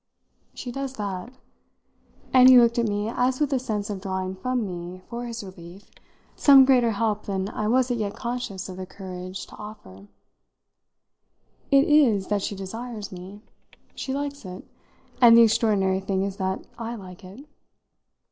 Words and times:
"She 0.55 0.71
does 0.71 0.93
that." 0.93 1.31
And 2.33 2.49
he 2.49 2.57
looked 2.57 2.79
at 2.79 2.87
me 2.87 3.07
as 3.07 3.39
with 3.39 3.51
the 3.51 3.59
sense 3.59 3.87
of 3.91 4.01
drawing 4.01 4.33
from 4.35 4.65
me, 4.65 5.03
for 5.07 5.27
his 5.27 5.43
relief, 5.43 5.91
some 6.35 6.65
greater 6.65 6.93
help 6.93 7.27
than 7.27 7.49
I 7.49 7.67
was 7.67 7.91
as 7.91 7.99
yet 7.99 8.15
conscious 8.15 8.67
of 8.67 8.77
the 8.77 8.87
courage 8.87 9.45
to 9.45 9.55
offer. 9.57 10.07
"It 11.69 11.83
is 11.83 12.29
that 12.29 12.41
she 12.41 12.55
desires 12.55 13.11
me. 13.11 13.41
She 13.93 14.11
likes 14.11 14.43
it. 14.43 14.65
And 15.21 15.37
the 15.37 15.43
extraordinary 15.43 15.99
thing 15.99 16.23
is 16.23 16.37
that 16.37 16.65
I 16.79 16.95
like 16.95 17.23
it." 17.23 17.45